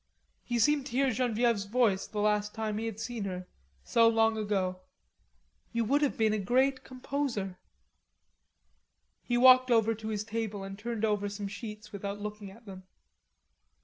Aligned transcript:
He 0.43 0.57
seemed 0.57 0.87
to 0.87 0.93
hear 0.93 1.11
Genevieve's 1.11 1.65
voice 1.65 2.07
the 2.07 2.21
last 2.21 2.55
time 2.55 2.79
he 2.79 2.87
had 2.87 2.99
seen 2.99 3.25
her, 3.25 3.45
so 3.83 4.07
long 4.07 4.35
ago. 4.35 4.79
"You 5.73 5.85
would 5.85 6.01
have 6.01 6.17
been 6.17 6.33
a 6.33 6.39
great 6.39 6.83
composer." 6.83 7.59
He 9.21 9.37
walked 9.37 9.69
over 9.69 9.93
to 9.93 10.07
the 10.07 10.17
table 10.23 10.63
and 10.63 10.75
turned 10.75 11.05
over 11.05 11.29
some 11.29 11.47
sheets 11.47 11.91
without 11.91 12.19
looking 12.19 12.49
at 12.49 12.65
them. 12.65 12.81